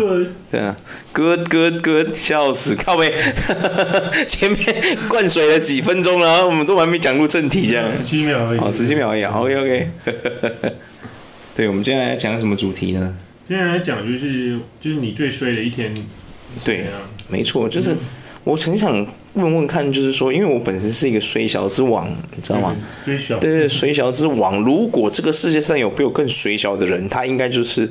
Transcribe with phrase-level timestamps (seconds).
[0.51, 0.75] 对啊
[1.13, 3.13] ，Good，Good，Good，笑死，靠背。
[4.27, 4.59] 前面
[5.07, 7.89] 灌水了几分钟了，我们都还没讲入正题，这样。
[7.89, 8.59] 十七秒而已。
[8.59, 9.23] 哦，十七秒而已。
[9.23, 9.91] OK，OK。
[11.55, 13.15] 对，我们现在来讲什么主题呢？
[13.47, 15.95] 现在来讲就是就是你最衰的一天。
[16.65, 16.87] 对，
[17.29, 17.95] 没错，就是
[18.43, 22.75] 我很想问问看，就是说，因为我本身是一个水小之王，你知道吗？
[23.05, 23.39] 水小。
[23.39, 24.63] 对对，水小之王。
[24.63, 27.89] 如果这个世界上有比我更水小的人，他应该就是。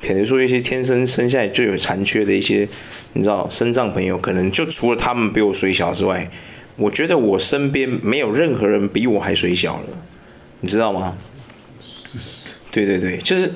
[0.00, 2.68] 比如说一些天生生下来就有残缺的一些，
[3.14, 6.30] 你知道，身障朋友，可能就除了他们比我水小之外，
[6.76, 9.86] 我觉得我身边没有任何人比我还水小了，
[10.60, 11.18] 你知道吗？
[12.70, 13.52] 对对对，就是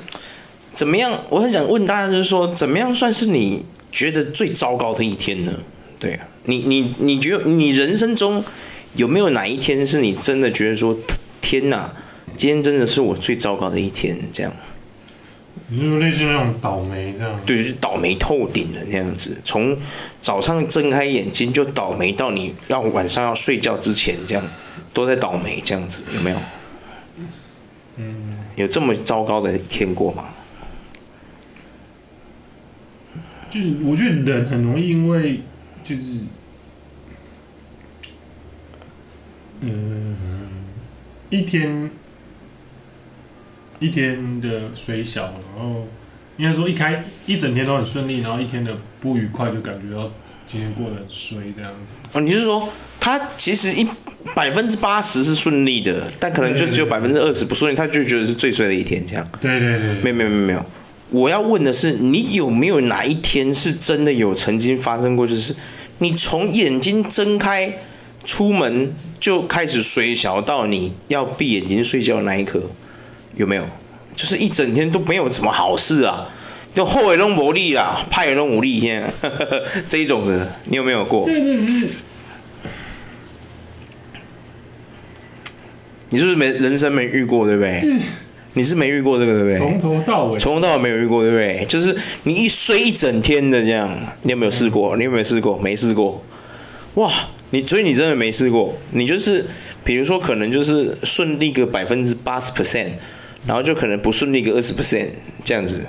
[0.72, 1.16] 怎么样？
[1.30, 5.52] 我很想问大家，就是说，怎么样算是你觉得最糟糕的一天呢？
[6.00, 8.44] 对啊，你你你觉得你人生中
[8.94, 10.96] 有没有哪一天是你真的觉得说，
[11.40, 11.94] 天哪，
[12.36, 14.52] 今天真的是我最糟糕的一天，这样？
[15.68, 19.76] 你就类似那种倒霉这样，对，就是倒霉透顶的那样子，从
[20.20, 24.44] 早上睁开眼睛就倒霉到你要晚上要睡觉之前，这样
[24.92, 26.36] 都在倒霉这样子，有没有？
[27.96, 30.24] 嗯，有这么糟糕的一天过吗？
[33.50, 35.40] 就是我觉得人很容易因为
[35.96, 36.18] 就是，
[39.60, 40.16] 嗯，
[41.30, 41.90] 一天。
[43.80, 45.88] 一天的虽小，然后
[46.36, 50.08] 应该说一开一整天都很顺利，然后一天的不愉快就感觉到
[50.46, 51.72] 今天过得很衰这样。
[52.12, 52.68] 哦，你是说
[53.00, 53.84] 他其实一
[54.36, 59.28] 百分之八十是顺利的，但可能就只有百分之二十不顺利，他就觉得是最衰的一天这样。
[59.40, 60.64] 对对对，没有没有没有没有，
[61.10, 65.52] 我要问的是，你有没有哪一天是真的有曾经发生过，就是
[66.02, 67.78] 你从眼睛睁开
[68.24, 72.60] 出门就开始睡小，到你要闭眼睛睡觉的那一刻？
[73.36, 73.64] 有没有？
[74.16, 76.26] 就是一整天都没有什么好事啊，
[76.74, 81.24] 就后尾弄无力啦，派也弄无力，现 在这一种的，你有没有过？
[86.10, 87.80] 你是不是没人生没遇过，对不对？
[88.54, 89.58] 你是没遇过这个，对不对？
[89.58, 91.64] 从头到尾，从头到尾没有遇过，对不对？
[91.66, 94.96] 就是你一睡一整天的这样，你有没有试过？
[94.96, 95.58] 你有没有试过？
[95.58, 96.22] 没试过。
[96.94, 97.12] 哇，
[97.50, 98.74] 你所以你真的没试过？
[98.90, 99.46] 你就是
[99.84, 102.90] 比如说，可能就是顺利个百分之八十 percent。
[103.44, 105.08] 然后就可能不顺利个二十 percent
[105.42, 105.84] 这样子，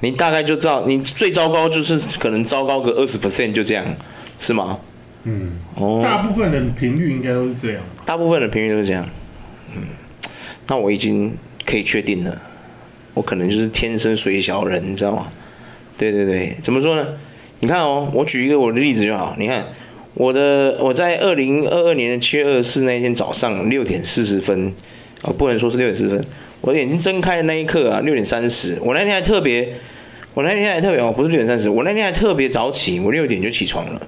[0.00, 3.82] 你大概就知道你最糟糕就是可能糟糕个二十 percent 就这样，
[4.38, 4.78] 是吗？
[5.24, 7.80] 嗯，哦，大部分的频率应该都是这样。
[8.04, 9.08] 大部分的频率都是这样，
[9.74, 9.84] 嗯，
[10.66, 11.34] 那我已经
[11.66, 12.40] 可以确定了，
[13.12, 15.26] 我可能就是天生水小人，你知道吗？
[15.98, 17.08] 对对对，怎么说呢？
[17.60, 19.66] 你看哦，我举一个我的例子就好，你看
[20.14, 24.72] 我的我在二零二二年的七月二十四那天早上六点四十分，
[25.22, 26.24] 哦，不能说是六点四十分。
[26.60, 28.78] 我眼睛睁开的那一刻啊，六点三十。
[28.82, 29.74] 我那天还特别，
[30.34, 34.00] 我那天还特别哦，不是六点三十，我那天还特别早起，我六点就起床了。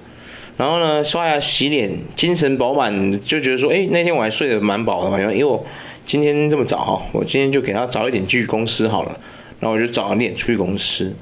[0.57, 5.65] 然后呢，刷牙洗脸，精神饱满，就觉得说，哎，那天我还睡得蛮饱的嘛，因为我
[6.09, 9.19] 今天这么早哈，我今天就给他早一点去公司好了。
[9.59, 11.13] 然后我就早点去公司。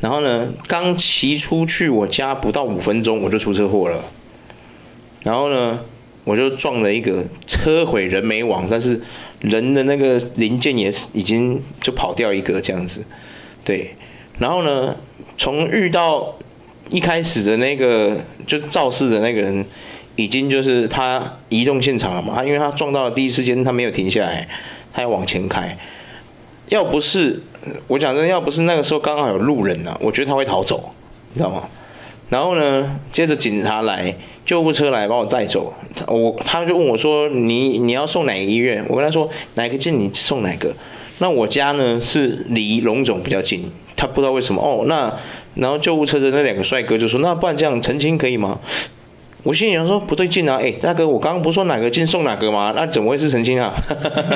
[0.00, 4.02] 然后呢，刚骑出去我家不到五分钟，我就出车祸了。
[5.22, 5.78] 然后呢，
[6.24, 9.00] 我就撞了一个车毁人没亡，但是。
[9.40, 13.04] 人的那个零件也已经就跑掉一个这样子，
[13.62, 13.94] 对，
[14.38, 14.96] 然后呢，
[15.36, 16.34] 从遇到
[16.88, 18.16] 一开始的那个
[18.46, 19.66] 就肇事的那个人，
[20.16, 24.48] 已经就是他移动现场了嘛，他因为他撞到了第一时间他没有停下来，
[24.92, 25.76] 他要往前开，
[26.68, 27.42] 要不是
[27.86, 30.92] 我讲真，要不是那个时候刚好有路人啊，我觉得他会逃走，
[31.32, 31.68] 你知道吗？
[32.30, 34.14] 然后呢，接着警察来。
[34.44, 35.72] 救护车来把我带走，
[36.06, 39.26] 我他就问我说：“你你要送哪个医院？”我跟他说
[39.56, 40.70] ：“哪个近你送哪个。”
[41.16, 43.64] 那我家呢是离龙总比较近，
[43.96, 44.84] 他不知道为什么哦。
[44.86, 45.10] 那
[45.54, 48.60] 然后救护车的那两个帅哥就说：“那不然这样澄清可以吗？”
[49.44, 52.72] 我心里想说不对劲啊，哎，大哥，我刚刚不是说哪个进送哪个吗？
[52.74, 53.74] 那怎么会是澄清啊？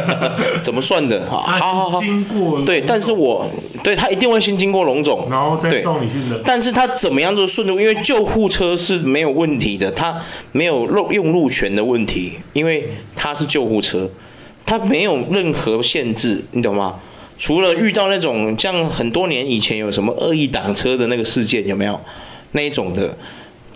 [0.60, 1.24] 怎么算的？
[1.30, 3.48] 好好好，经过对，但是我
[3.82, 6.38] 对他一定会先经过龙总，然后再送你去的。
[6.44, 10.14] 但是他怎么样都顺路，因为救护车是没有问题的，他
[10.52, 14.10] 没有路用路权的问题，因为他是救护车，
[14.66, 16.96] 他没有任何限制，你懂吗？
[17.38, 21.98] 除了遇到那种像很多年以前有什么恶意挡车的那个事件，有没有
[22.52, 23.16] 那一种的？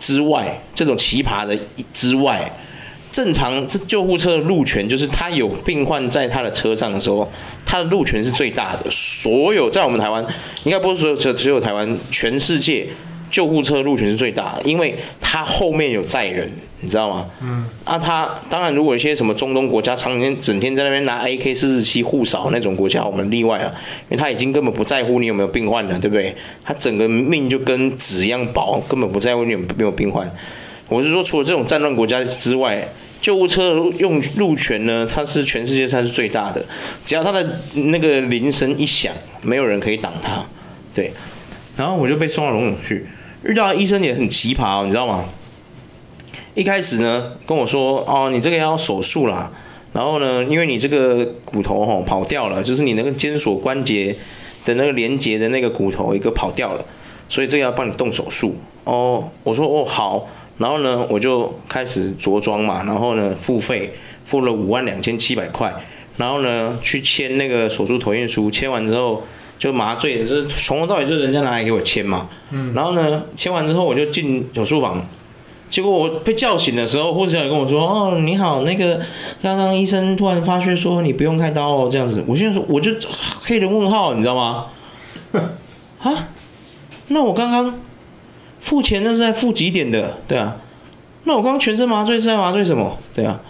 [0.02, 1.56] 之外，这种奇葩的
[1.92, 2.50] 之外，
[3.12, 7.30] 正常这救护车的路权就是他有病患在他的车上的时候，
[7.64, 8.90] 他的路权是最大的。
[8.90, 10.26] 所有在我们台湾，
[10.64, 12.88] 应该不是所有只，只有台湾，全世界
[13.32, 16.48] 救护车路权是最大的，因为它后面有载人，
[16.80, 17.26] 你知道吗？
[17.42, 17.66] 嗯。
[17.84, 23.74] 啊，他当然，如果一些什么中东国家，常年整天在那边拿 AK 四十七护扫那种国家，我们例外了，
[24.10, 26.34] 因为他已经根本不在乎你有没有病患了，对不对？
[26.62, 30.30] 他整个命就跟纸一样薄，根本不在乎你有没有病患。
[30.88, 32.86] 我是说，除了这种战乱国家之外，
[33.22, 36.62] 救护车用路权呢，它是全世界它是最大的，
[37.02, 40.44] 只要它的那个铃声一响，没有人可以挡它，
[40.94, 41.10] 对。
[41.74, 43.06] 然后我就被送到龙总去，
[43.44, 45.24] 遇到的医生也很奇葩，你知道吗？
[46.54, 49.50] 一开始呢跟我说，哦，你这个要手术啦，
[49.92, 54.14] 然后呢，因为你这个骨头吼跑掉了，就是你那个肩锁关节
[54.64, 56.84] 的那个连接的那个骨头一个跑掉了，
[57.28, 59.28] 所以这个要帮你动手术哦。
[59.42, 60.28] 我说哦好，
[60.58, 63.94] 然后呢我就开始着装嘛，然后呢付费
[64.24, 65.74] 付了五万两千七百块，
[66.16, 69.22] 然后呢去签那个手术同意书，签完之后。
[69.62, 72.26] 就麻醉的，就是从头到尾就是人家拿来给我签嘛。
[72.50, 72.74] 嗯。
[72.74, 75.06] 然后呢，签完之后我就进手术房，
[75.70, 79.00] 结果我被叫醒的时候，护士长跟我说：“哦，你好，那个
[79.40, 82.90] 刚刚医生突然发讯说你不用开刀哦，这样子。”我现在说我就
[83.44, 84.66] 黑人问号，你知道吗？
[86.02, 86.28] 啊？
[87.06, 87.78] 那我刚刚
[88.60, 90.18] 付钱那是在付几点的？
[90.26, 90.56] 对啊。
[91.22, 92.98] 那我刚刚全身麻醉是在麻醉什么？
[93.14, 93.40] 对啊。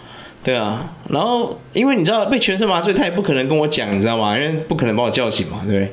[0.43, 4.37] 对啊，然后因为你知道被全身麻醉，他也不可能跟我讲，你知道吗？
[4.37, 5.91] 因为不可能把我叫醒嘛，对不对？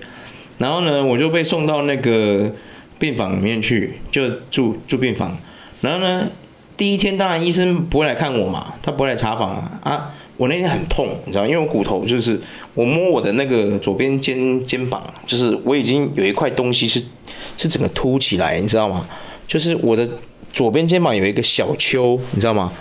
[0.59, 2.51] 然后呢，我就被送到那个
[2.99, 5.39] 病房里面去，就住住病房。
[5.81, 6.27] 然后呢，
[6.77, 9.81] 第一天当然医生不会来看我嘛，他不会来查房啊。
[9.85, 12.41] 啊，我那天很痛，你知道，因为我骨头就是
[12.75, 17.01] 我摸我的那个左边肩肩膀，就是我已经有一块东西是
[17.57, 19.07] 是整个凸起来，你知道吗？
[19.47, 20.09] 就是我的
[20.53, 22.73] 左边肩膀有一个小丘，你知道吗？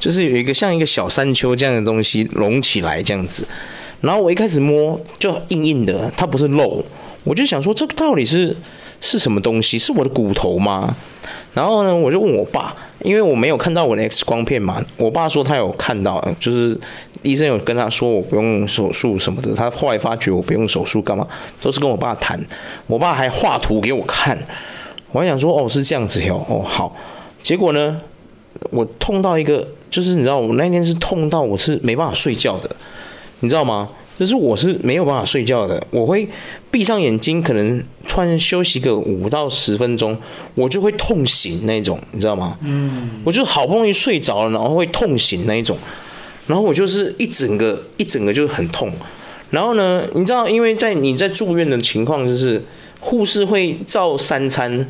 [0.00, 3.46] 就是有一个像一个小山丘这样的东西隆起来这样子，
[4.00, 6.82] 然后我一开始摸就硬硬的，它不是肉，
[7.22, 8.56] 我就想说这到底是
[9.02, 9.78] 是什么东西？
[9.78, 10.96] 是我的骨头吗？
[11.52, 16.78] 然后呢，我就问我爸，因为我没有看到我的 X 光片嘛，我爸说他有看到，就是
[17.22, 21.26] 医生有跟他说我不用手术什么的，他后来发觉我不用手术干嘛，
[21.60, 22.40] 都是跟我爸谈，
[22.86, 24.38] 我爸还画图给我看，
[25.12, 26.96] 我还想说哦是这样子哟，哦好，
[27.42, 28.00] 结果呢，
[28.70, 29.68] 我痛到一个。
[29.90, 32.70] 就是你知道，我那天是痛到我是没办法睡觉的，
[33.40, 33.88] 你知道吗？
[34.18, 36.28] 就是我是没有办法睡觉的，我会
[36.70, 40.14] 闭上眼睛，可能突然休息个五到十分钟，
[40.54, 42.58] 我就会痛醒那种，你知道吗？
[42.60, 45.74] 嗯，我就好不容易睡着了，然后会痛醒那一种，
[46.46, 48.92] 然后我就是一整个一整个就很痛，
[49.48, 52.62] 然后呢，你知道，因为在你在住院的情况，就是
[53.00, 54.86] 护士会照三餐，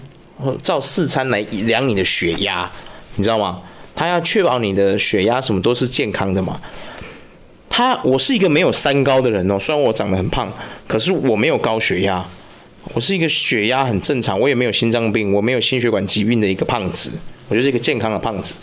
[0.60, 2.68] 照四餐来量你的血压，
[3.14, 3.60] 你知道吗？
[4.00, 6.58] 他要确保你的血压什么都是健康的嘛。
[7.68, 10.50] 他，我是一个没有三高的人哦，虽然我长得很胖，
[10.88, 12.26] 可是我没有高血压，
[12.94, 17.10] 我是一个血压很正常，我也没有心脏病，我没有心血管疾病的一个胖子，
[17.48, 18.54] 我就是一个健康的胖子。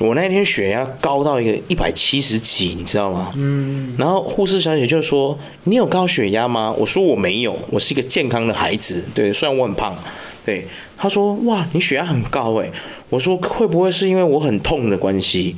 [0.00, 3.32] 我那天血压高到一个一百七十几，你知道吗？
[3.36, 3.94] 嗯。
[3.98, 9.94] 然后护士小姐就说：“你有高血压吗？”我说：“我没有，我是一个健康的孩子。”对，虽然我很胖。
[10.42, 10.66] 对，
[10.96, 12.72] 她说：“哇，你血压很高诶。”
[13.10, 15.56] 我说：“会不会是因为我很痛的关系？”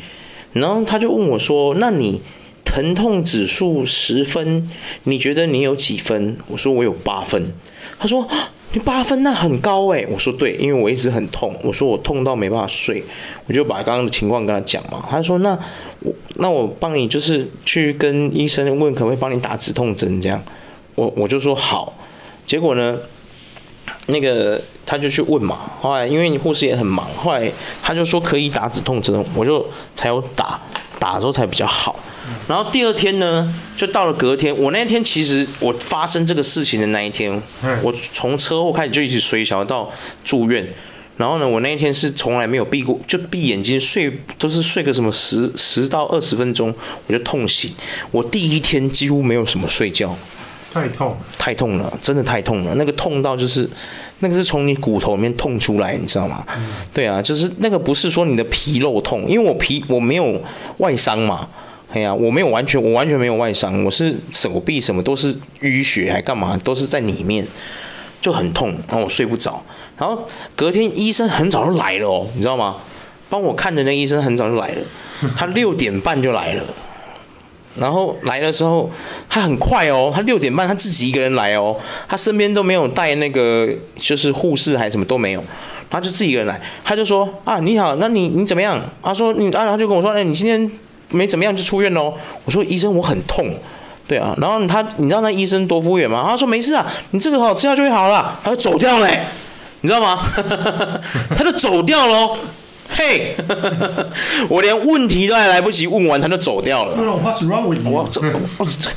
[0.53, 2.21] 然后她就问我说：“那你
[2.65, 4.69] 疼痛指数十分，
[5.05, 7.55] 你觉得你有几分？”我说：“我有八分。”
[7.97, 8.27] 她说
[8.73, 13.03] ：“你八分那很高诶。”我说：“对，因为我一直很痛。”我说：“我痛到没办法睡。”
[13.47, 15.05] 我就把刚刚的情况跟他讲嘛。
[15.11, 15.59] 他说：“那
[16.01, 20.43] 我那我帮你就是去跟医生问，可不可以帮你打止痛针？”这样，
[20.95, 21.93] 我我就说好。
[22.47, 22.99] 结果呢？
[24.07, 27.51] 那个他就去问嘛，后来因为你护士也很忙，后来
[27.83, 30.61] 他就说可以打止痛针，我就才有打，
[30.99, 31.95] 打的时候才比较好。
[32.47, 37.41] 然后第二天呢，就到了隔天，我那天其实我发生这个事情的那一天，
[37.83, 39.91] 我从车祸开始就一直睡小到
[40.25, 40.67] 住院，
[41.17, 46.75] 然后呢，我那一天是从来没有闭过，就闭眼睛睡，都是睡个什么十十到二十分钟，
[47.07, 47.73] 我就痛醒。
[48.11, 50.17] 我第一天几乎没有什么睡觉。
[50.73, 52.75] 太痛，太痛了，真的太痛了。
[52.77, 53.69] 那个痛到就是，
[54.21, 56.43] 那个是从你骨头里面痛出来，你知道吗？
[56.57, 60.41] 嗯、对啊，就是那个不是说你的皮肉痛，因为我皮我没有
[60.79, 61.47] 外伤嘛。
[61.93, 67.47] 哎呀、我没有完全，我完全没有外伤，我是手臂什么都是淤血，还干嘛都是在里面，
[68.21, 69.63] 就很痛，然后我睡不着。
[69.99, 72.77] 然后隔天医生很早就来了哦，你知道吗？
[73.29, 74.83] 帮我看的那医生很早就来了，
[75.37, 76.63] 他六点半就来了。
[77.79, 78.91] 然后来的时候，
[79.29, 81.75] 他很快哦，他六点半他自己一个人来哦，
[82.09, 85.43] 他身边都没有带那个就是护士还是什么都没有，
[85.89, 88.79] 他就自己一个人来，他就说啊你好，那你你怎么样？
[89.03, 90.71] 他说你啊，他就跟我说，哎，你今天
[91.13, 92.15] 没怎么样就出院喽？
[92.45, 93.47] 我说医生我很痛，
[94.09, 96.27] 对啊，然后他你知道那医生多敷衍吗？
[96.29, 99.21] 他说没事啊，你这个好吃药就会好了，他就走掉嘞。
[99.83, 100.21] 你知道吗？
[101.37, 102.37] 他就走掉了。
[102.95, 103.35] 嘿，
[104.51, 106.93] 我连问题都还来不及问完，他就走掉了。
[106.95, 108.21] 我这
[108.59, 108.91] 我这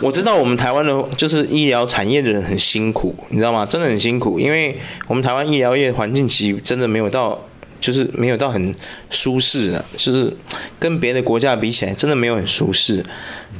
[0.00, 3.64] 我知道我们台湾的就是医疗产业的人很辛苦，你知道吗？
[3.64, 7.38] 真的很辛苦，因为我们台湾医疗业环境其实真的没有到。
[7.80, 8.74] 就是没有到很
[9.10, 10.34] 舒适的，就是
[10.78, 13.04] 跟别的国家比起来，真的没有很舒适。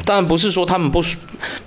[0.04, 1.18] 当然不是说他们不舒，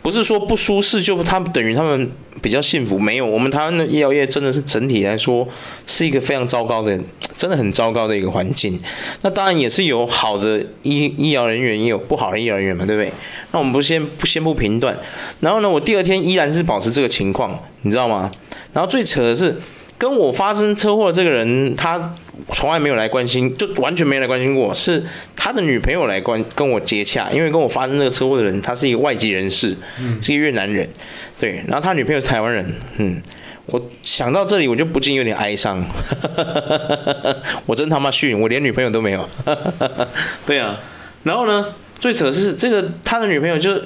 [0.01, 2.09] 不是说不舒适就他们等于他们
[2.41, 3.25] 比较幸福，没有。
[3.25, 5.47] 我们台湾的医疗业真的是整体来说
[5.85, 6.99] 是一个非常糟糕的，
[7.35, 8.79] 真的很糟糕的一个环境。
[9.21, 13.11] 那当然也是有好的医医疗人员，也有不好的医疗人员嘛，对不对？
[13.51, 14.97] 那我们不先不先不评断。
[15.39, 18.31] 然后呢，我第二天依然是保持这个情况，你知道吗？
[18.73, 19.55] 然后最扯的是。
[20.01, 22.11] 跟我发生车祸的这个人，他
[22.49, 24.73] 从来没有来关心，就完全没来关心过。
[24.73, 25.03] 是
[25.35, 30.89] 他的女朋友来关跟我接洽，因为跟我发生这个车祸的人，他是一个外籍人士，嗯，是一个越南人，
[31.37, 31.63] 对。
[31.67, 33.21] 然后他女朋友是台湾人，嗯，
[33.67, 35.85] 我想到这里，我就不禁有点哀伤。
[37.67, 39.29] 我真他妈逊，我连女朋友都没有。
[40.47, 40.79] 对啊，
[41.21, 41.67] 然后呢，
[41.99, 43.79] 最扯的是这个他的女朋友就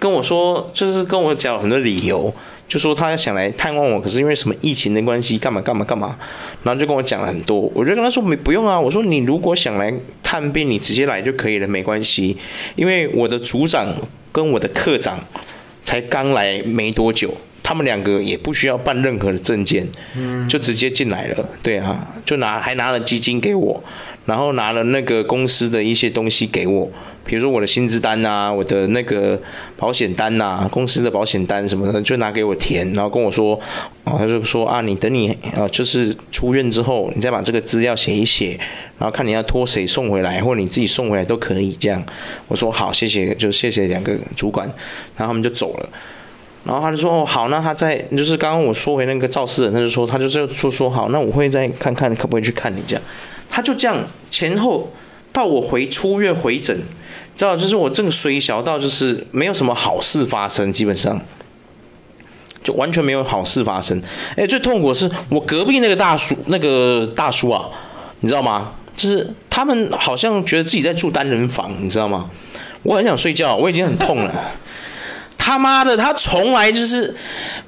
[0.00, 2.34] 跟我说，就是跟我讲很多理由。
[2.68, 6.16] 就说他想来探望我，可是因为什么疫情的关系，干嘛干嘛干嘛，
[6.62, 7.70] 然后就跟我讲了很多。
[7.74, 9.92] 我就跟他说没不用啊，我说你如果想来
[10.22, 12.36] 探病，你直接来就可以了，没关系。
[12.74, 13.94] 因为我的组长
[14.32, 15.18] 跟我的课长
[15.84, 19.86] 才刚来没多久，他们两个也不需要办任何的证件，
[20.48, 21.48] 就直接进来了。
[21.62, 23.84] 对啊，就拿还拿了基金给我，
[24.24, 26.90] 然后拿了那个公司的一些东西给我。
[27.24, 29.40] 比如说我的薪资单啊，我的那个
[29.76, 33.58] 保险单呐，公司的保险单什么的，就拿给我填，然后跟我说，
[34.04, 38.58] 啊，他就说啊，你等你啊，就是出院之后，你再把这个资料写一写，
[38.98, 42.02] 然后看你要托谁送回来，或者你自己送回来都可以这样。
[42.48, 44.66] 我说好，谢谢，就谢谢两个主管，
[45.16, 45.88] 然后他们就走了。
[46.64, 53.02] 然后他就说哦好，那他在就是刚刚我说回那个肇事人，他就说他就这说说好，那我会再看看可不可以去看你这样。
[53.48, 53.98] 他就这样
[54.30, 54.92] 前后
[55.32, 56.76] 到我回出院回诊。
[57.36, 61.20] 知道，就是我正衰小到就是没有什么好事发生，基本上
[62.62, 64.00] 就完全没有好事发生。
[64.36, 67.64] 哎，最痛苦是我隔壁那个大叔，那个大叔啊，
[68.20, 68.72] 你知道吗？
[68.94, 72.30] 就是他们好像觉得自己在住单人房，你知道吗？
[72.82, 74.52] 我很想睡觉，我已经很痛了。
[75.38, 77.12] 他妈的，他从来就是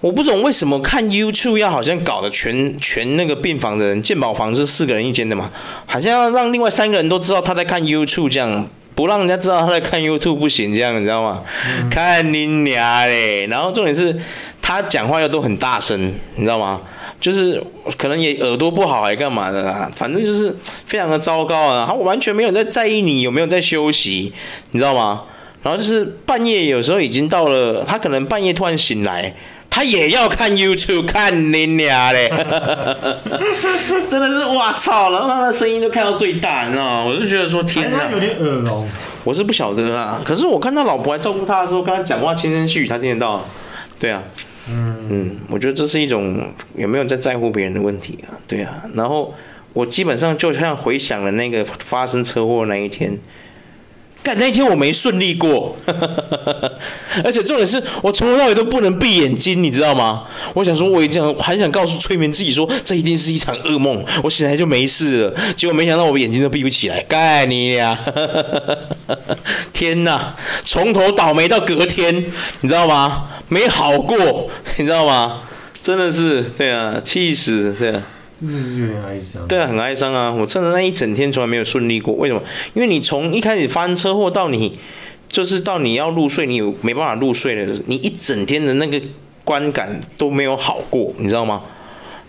[0.00, 5.50] 我不懂为什么看 YouTube 要好像搞得全全那个病房的人，健保房是四个人一间的嘛，
[5.87, 8.68] 好像要让另外三个人都知道他在看 YouTube 这样。
[8.95, 11.43] 不让人家知道他在看 YouTube 不行，这样你知道吗？
[11.81, 13.47] 嗯、看你娘嘞！
[13.47, 14.17] 然后重点是
[14.63, 16.81] 他讲话又都很大声，你知道吗？
[17.21, 17.63] 就是
[17.97, 20.55] 可能也耳朵不好还干嘛的啦，反正就是
[20.87, 21.87] 非常的糟糕啊！
[21.89, 24.33] 他完全没有在在意你有没有在休息，
[24.71, 25.23] 你知道吗？
[25.63, 29.35] 然后就是半夜有时候已经到了，他可能半夜突然醒来。
[29.75, 32.28] 他也要看 YouTube，看你俩嘞，
[34.09, 35.11] 真的是哇操！
[35.11, 37.04] 然后他的声音就开到最大，你知道吗？
[37.04, 38.88] 我就觉得说天哪，有点耳聋。
[39.25, 43.45] 我是不晓得啊，可是我看他老婆还照顾他的时候，跟他讲话轻声细语，他听得到。
[43.99, 44.23] 对啊，
[44.71, 48.38] 嗯嗯，我觉得这是一种有没有在在乎别人的问题啊？
[48.47, 49.35] 对啊，然后
[49.73, 53.19] 我基本上就像回想了那个发生车祸那一天。
[54.25, 55.76] 干那一天我没顺利过，
[57.23, 60.25] 而且重点是我从头到尾都不能闭眼睛，你知道吗？
[60.54, 65.35] 我想说，我已经很想告诉催眠自己说，这一定是一场噩梦，我醒来就没事了。
[65.54, 67.99] 结果没想到我眼睛都闭不起来，干你呀！
[69.75, 72.25] 天哪，从头倒霉到隔天，
[72.62, 73.26] 你知道吗？
[73.49, 75.43] 没好过，你知道吗？
[75.83, 78.02] 真的是，对啊，气死，对啊。
[78.51, 79.47] 真的是有点哀伤。
[79.49, 80.33] 对啊，很哀伤啊！
[80.33, 82.15] 我真的那一整天从来没有顺利过。
[82.15, 82.43] 为什么？
[82.75, 84.79] 因为你从一开始发生车祸到你，
[85.29, 87.77] 就是到你要入睡，你有没办法入睡了。
[87.87, 89.01] 你一整天的那个
[89.45, 91.63] 观感都没有好过，你知道吗？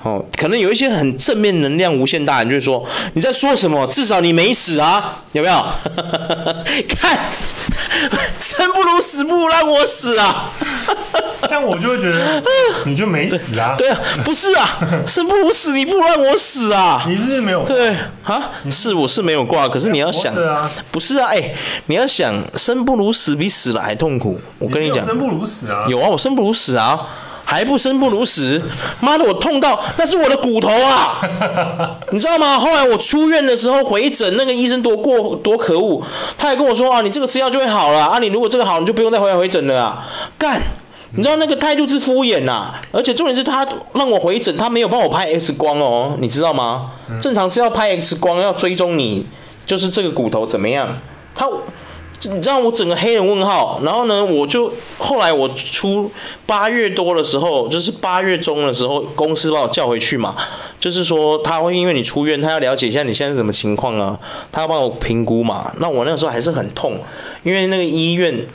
[0.06, 3.86] 哦，可能有一些很正面能量无限大人就是说，你在说什么？
[3.88, 5.66] 至少你没死啊，有没有？
[6.88, 7.20] 看，
[8.40, 10.52] 生不如死，不如让我死啊！
[11.50, 12.44] 但我就会觉得，
[12.86, 13.74] 你就没死啊？
[13.78, 17.04] 对啊，不是啊，生不如死，你不如让我死啊？
[17.08, 18.52] 你是没有对啊？
[18.70, 20.32] 是我是没有挂，可是你要想，
[20.92, 21.30] 不是啊？
[21.34, 21.56] 哎，
[21.88, 24.40] 你要想，生不如死比死了还痛苦。
[24.60, 25.86] 我跟你讲，生不如死啊？
[25.90, 27.08] 有啊，我生不如死啊。
[27.46, 28.62] 还不生不如死，
[29.00, 31.22] 妈的，我痛到那是我的骨头啊，
[32.12, 32.58] 你知道吗？
[32.60, 36.02] 后来我出院的时候回诊，那个医生多过多可恶，
[36.38, 40.06] 他还跟我说啊，你这个吃药就会好了啊，你如果这个好，你就不用再回来回诊了啊。
[40.38, 40.60] 干，
[41.16, 46.92] 你知道那个态度是敷衍呐，而且重点是他让我回诊，他没有帮我拍 X 光哦，你知道吗？
[47.22, 49.28] 正常是要拍 X 光，要追踪你
[49.68, 50.98] 就是这个骨头怎么样，
[51.36, 51.48] 他。
[52.29, 56.12] 你知道我整个黑人问号，然后呢，我就后来我出
[56.46, 60.36] 八月多的时候，就是八月中的时候，公司把我叫回去嘛，
[60.79, 64.20] 就是说他会因为你出院，他要了解一下你现在是什么情况啊，
[64.51, 65.72] 他要帮我评估嘛。
[65.79, 66.98] 那我那个时候还是很痛，
[67.44, 68.48] 因为那个医院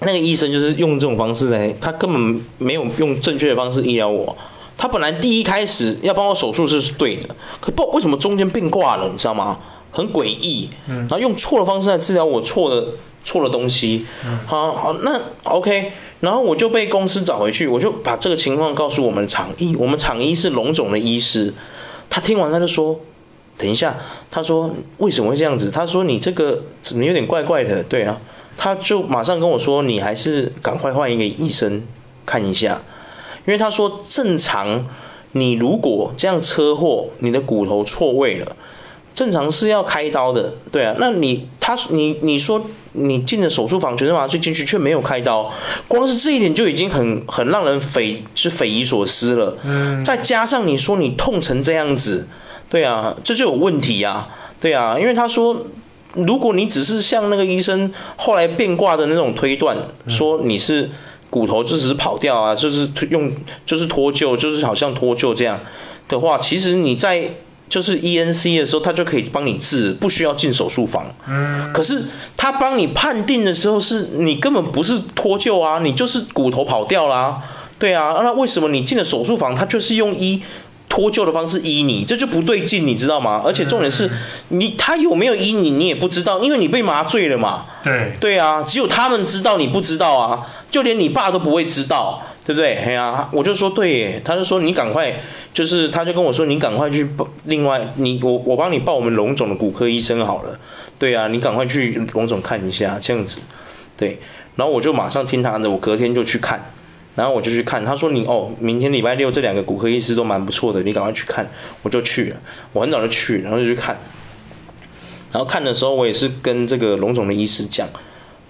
[0.00, 4.36] 那个医生就是用这种方式来，他根本没有用正确的方式医疗我。
[4.78, 9.56] 他本来第一开始要帮我手术是对的，可不为什么中间变卦了，你知道吗？
[9.96, 12.88] 很诡异，然后用错的方式来治疗我错的
[13.24, 14.04] 错的东西，
[14.44, 21.54] 好好那 OK，然后我就被公司找回去，我就把这个情况告诉我们厂医，我们厂医是龙总的医师，
[22.10, 23.00] 他听完他就说，
[23.56, 23.96] 等一下，
[24.28, 25.70] 他说为什么会这样子？
[25.70, 27.82] 他说你这个怎么有点怪怪的？
[27.84, 28.20] 对啊，
[28.54, 31.82] 他就马上跟我说，你还是赶快换一个医生
[32.26, 32.82] 看一下，
[33.46, 34.84] 因为他说正常，
[35.32, 38.54] 你如果这样车祸，你的骨头错位了。
[39.16, 45.50] 正常是要开刀的，对啊，那你他你你说你进了手术房，全身麻醉进去却没有开刀，
[45.88, 49.56] 光是这一点就已经很很让人匪是匪夷所思了。
[49.64, 52.28] 嗯，再加上你说你痛成这样子，
[52.68, 54.28] 对啊，这就有问题啊，
[54.60, 55.64] 对啊，因为他说
[56.12, 59.74] 如果你只是像那个医生后来变卦的那种推断，
[60.08, 60.90] 说你是
[61.30, 63.32] 骨头就只是跑掉啊，就是用
[63.64, 65.58] 就是脱臼，就是好像脱臼这样
[66.06, 67.30] 的话，其实你在。
[67.68, 71.06] 就是 E N C 的时候，他就可以帮你治，不需要进手术房。
[71.28, 71.72] 嗯。
[71.72, 72.02] 可是
[72.36, 77.42] 他帮你判定的时候，是你根本不是脱臼啊，你就是骨头跑掉啦、啊。
[77.78, 80.40] 对啊，那为什么你进了手术房，他就是用医
[80.88, 83.42] 脱臼的方式医你，这就不对劲，你知道吗？
[83.44, 84.08] 而且重点是
[84.48, 87.66] 你他有没有医你，你也不知道，因为你被麻醉了嘛。
[87.82, 88.14] 对。
[88.20, 92.22] 对啊，只有他们知道，你不知道啊，就连你爸都不会知道。
[92.46, 92.76] 对不对？
[92.76, 95.12] 哎呀，我就说对耶，他就说你赶快，
[95.52, 97.04] 就是他就跟我说你赶快去，
[97.42, 100.56] 另外你我我帮你报我们龙总的骨科医生好了。
[100.96, 103.40] 对啊，你赶快去龙总看一下，这样子。
[103.96, 104.20] 对，
[104.54, 106.72] 然后我就马上听他的，我隔天就去看，
[107.16, 111.44] 然后我就去看，他说你哦，明天礼拜六这两个骨科医师都蛮不错的，你赶快去看，
[111.82, 112.36] 我就去了，
[112.72, 113.98] 我很早就去，然后就去看，
[115.32, 117.88] 然后看的时候我也是跟这个龙总的医师讲，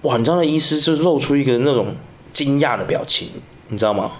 [0.03, 1.95] 哇，你知道那医师就露出一个那种
[2.31, 3.29] 惊讶的表情。
[3.69, 4.11] 你知道吗？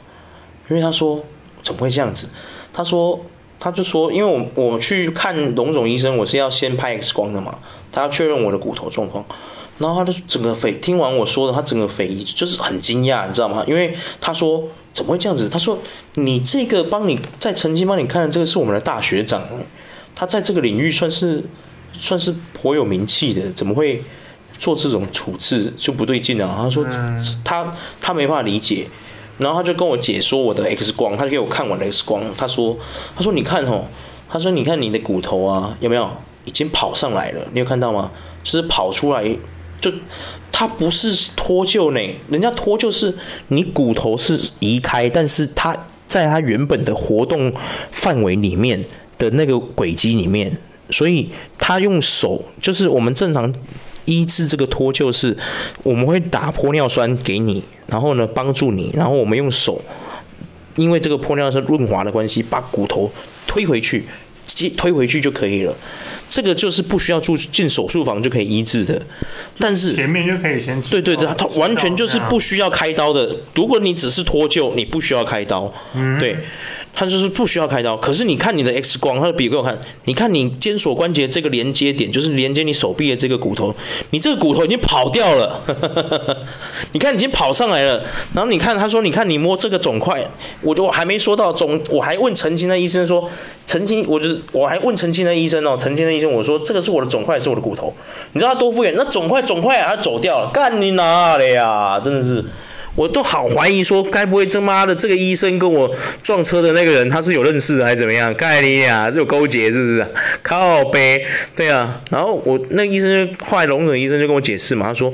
[0.70, 1.24] 因为他说
[1.64, 2.30] 怎么会这样子？
[2.74, 3.20] 他说
[3.60, 7.58] 他就说，因为我我去看龙总医生，我是要先拍 X 光的嘛，
[7.92, 9.26] 他要确认我的骨头状况。
[9.80, 13.64] 然后他就整个匪听完我说的，他整个匪夷就是很惊讶，你知道吗？
[13.68, 15.48] 因为他说怎么会这样子？
[15.48, 15.78] 他说
[16.16, 19.42] 你这个帮你在曾经帮你看的这个是我们的大学长，
[20.16, 21.44] 他在这个领域算是
[21.94, 24.04] 算是颇有名气的，怎么会
[24.58, 26.58] 做这种处置就不对劲啊？
[26.64, 26.86] 他说
[27.44, 28.88] 他他没办法理解。
[29.38, 32.78] 然后他就跟我解说我的 X 光，他就给我看我的 X 光，他说，
[33.16, 33.86] 他说你看哦，
[34.30, 36.10] 他说你看你的骨头啊，有没有
[36.46, 37.42] 已经跑上来了？
[37.54, 38.12] 你有看到吗？
[38.44, 39.24] 就是跑出来，
[39.80, 39.92] 就
[40.52, 43.16] 他不是脱臼呢，人家脱臼是
[43.50, 47.54] 你骨头是移开，但是它在它原本的活动
[47.92, 48.84] 范围里面
[49.18, 50.58] 的那个轨迹里面，
[50.90, 53.54] 所以他用手，就是我们正常。
[54.08, 55.38] 医治这个脱臼是，
[55.84, 59.80] 我们会打玻尿酸给你，然后呢帮助你，然后我们用手，
[60.76, 63.12] 因为这个玻尿酸润滑的关系，把骨头
[63.46, 64.06] 推回去，
[64.76, 65.76] 推回去就可以了。
[66.30, 69.02] 这个就是不需要住进手术房就可以医治的，
[69.60, 73.34] 但是前面就可以先对对对，它完全就是不需要开刀的。
[73.56, 76.38] 如果你只是脱臼，你不需要开刀，嗯，对。
[77.00, 83.72] 他就是不需要开刀，可是你看你的 X 光，他的比给我看，你看你肩锁关节这个连接点，就是连接你手臂的这个骨头，
[84.10, 85.62] 你这个骨头已经跑掉了，
[86.94, 90.28] 你看已经跑上来了，然后你看他说，你看你摸这个肿块，
[90.64, 93.30] 我就还没说到肿，我还问陈清的医生说，
[93.68, 97.94] 陈清，我就我还问陈清的医生哦，陈清的医生我说这个是我的肿块，是我的骨头，
[98.32, 102.44] 你知道他多敷衍，那肿块肿块啊，他走掉了，干你哪里呀，真的是。
[102.98, 108.34] 我都好怀疑说，该不会这妈的这个医生跟我撞车的那个人，他是有认识的还是怎么样？
[108.34, 110.06] 概念啊，是有勾结是不是？
[110.42, 111.24] 靠呗，
[111.56, 112.02] 对啊。
[112.10, 115.14] 然后我那医生就后来龙总医生就跟我解释嘛，他说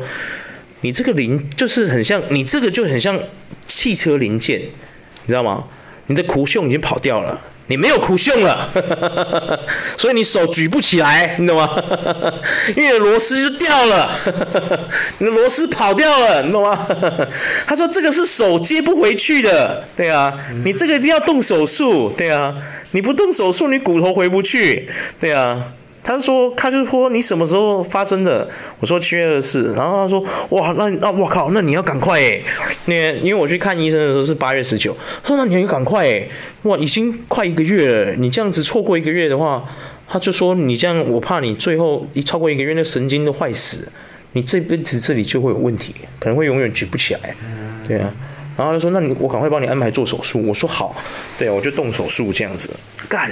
[0.80, 3.20] 你这个零就是很像，你这个就很像
[3.68, 5.66] 汽车零件，你知道吗？
[6.08, 7.40] 你的苦袖已经跑掉了。
[7.68, 8.70] 你没有苦胸了，
[9.98, 11.70] 所以你手举不起来，你懂吗？
[12.76, 14.12] 因为螺丝就掉了，
[15.20, 16.86] 你的螺丝跑掉了，你懂吗？
[17.66, 20.34] 他说这个是手接不回去的，对啊，
[20.66, 22.54] 你这个一定要动手术，对啊，
[22.92, 25.74] 你不动手术，你骨头回不去，对啊。
[26.04, 28.48] 他说，他就说你什么时候发生的？
[28.80, 29.74] 我说七月二十四。
[29.76, 32.44] 然后他说，哇，那那我靠，那你要赶快诶，
[32.86, 34.96] 那因为我去看医生的时候是八月十九。
[35.24, 36.30] 他说，那你要赶快诶，
[36.64, 39.64] 哇，已经快一个月了，你这样子错过一个月的话，
[40.08, 43.88] 他就说你这样，我怕你最后一超过一个月，那神经都坏死，
[44.34, 47.36] 你这辈子这里就会有问题，可能会永远举不起来。
[47.88, 48.14] 对啊，
[48.58, 50.96] 然后他说：“那你我赶快帮你安排做手术。”我说：“好。”
[51.40, 52.70] 对，我就动手术这样子
[53.10, 53.32] 干。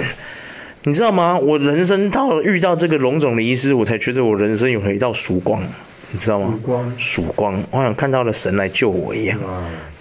[0.84, 1.38] 你知道吗？
[1.38, 5.62] 我人生到了遇到这个龙总的医师，我才觉得我人生有了一道曙光。
[6.10, 6.48] 你知道吗？
[6.48, 9.38] 曙光，曙光，我好像看到了神来救我一样，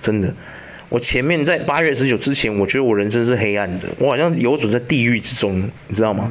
[0.02, 0.34] 真的。
[0.90, 6.30] 我前面在八月十九之前，我觉得我人生是黑暗的，我好像游走在地狱之中，你知道吗？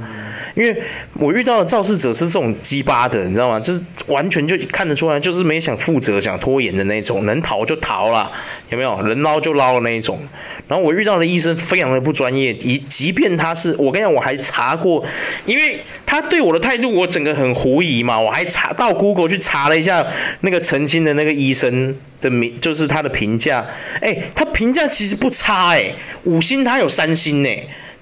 [0.55, 0.83] 因为
[1.15, 3.59] 我遇到的肇事者是这种鸡巴的，你知道吗？
[3.61, 8.31] 就是完全就看得出来，就是没想负责、想拖延的那种，能逃就逃了，
[8.71, 9.01] 有没有？
[9.03, 10.21] 能捞就捞的那一种。
[10.69, 15.05] 然后我遇到的医生非常的不专业，即即便他是我跟你讲，我还查过，
[15.45, 20.07] 因为他对我的态度，我整个很狐疑嘛，我还查到 Google 去查了一下
[20.43, 23.67] 那个澄清的那个医生的名，就是他的评价，
[24.01, 27.49] 哎，他评价其实不差哎，五星他有三星呢，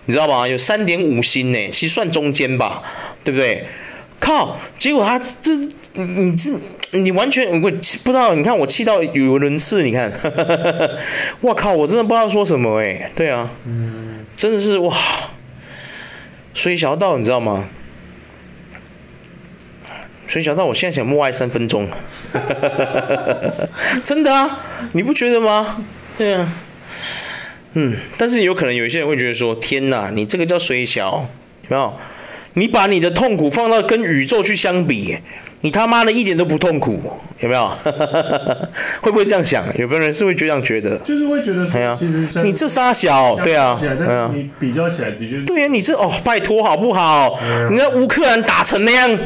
[0.08, 0.48] 你知道吧？
[0.48, 2.82] 有三点五星呢，其实算中间吧，
[3.22, 3.66] 对不对？
[4.18, 4.58] 靠！
[4.78, 5.52] 结果他这
[5.92, 6.50] 你这
[6.92, 10.10] 你完全我不知道，你看我气到语无伦次，你看，
[11.42, 11.72] 我靠！
[11.74, 14.96] 我真的不知道说什么哎、对啊，嗯，真的是哇，
[16.54, 17.68] 所以小到你知道吗？
[20.26, 21.86] 所以小到我现在想默哀三分钟，
[24.02, 24.58] 真的啊，
[24.92, 25.84] 你不觉得吗？
[26.16, 26.48] 对啊，
[27.74, 31.26] 嗯，但是有可能有一些人会觉得说，天哪，你这个叫水小，
[31.68, 31.92] 有没有？
[32.54, 35.16] 你把你的痛苦放到跟宇宙去相比，
[35.60, 37.00] 你他妈的一点都不痛苦，
[37.38, 37.68] 有没有？
[39.00, 39.64] 会不会这样想？
[39.78, 40.96] 有没有人是会这样觉得？
[40.98, 41.96] 就是会觉得，哎呀，
[42.42, 47.38] 你这仨小，对啊，对啊，你比较起来的确，对呀，你这哦，拜托好不好？
[47.70, 49.16] 你那乌克兰打成那样，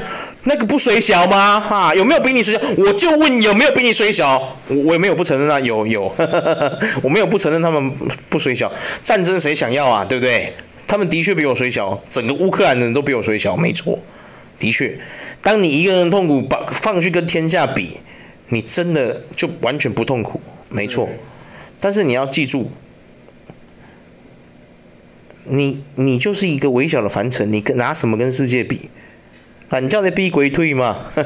[0.44, 1.61] 那个不水小吗？
[1.61, 2.61] 哈，有没有比你水小？
[2.76, 4.57] 我就问有没有比你水小？
[4.68, 6.12] 我我也没有不承认啊，有有，
[7.02, 7.94] 我没有不承认他们
[8.28, 8.70] 不水小。
[9.02, 10.05] 战争谁想要啊？
[10.05, 10.52] 对不对？
[10.87, 13.98] 他们的确比我水小，整个乌克兰的人都比我水小，没错，
[14.59, 14.98] 的确。
[15.40, 17.98] 当你一个人痛苦把放去跟天下比，
[18.48, 21.09] 你真的就完全不痛苦，没错。
[21.81, 22.70] 但是你要记住，
[25.44, 28.90] 你你就是一个微小的凡尘，你跟拿什么跟世界比？
[29.72, 30.98] 啊，你叫你比鬼退嘛？